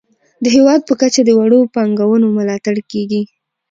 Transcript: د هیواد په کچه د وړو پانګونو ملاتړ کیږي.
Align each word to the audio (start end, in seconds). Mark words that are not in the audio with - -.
د 0.43 0.45
هیواد 0.55 0.81
په 0.85 0.93
کچه 1.01 1.21
د 1.25 1.29
وړو 1.39 1.59
پانګونو 1.75 2.27
ملاتړ 2.37 2.75
کیږي. 2.91 3.21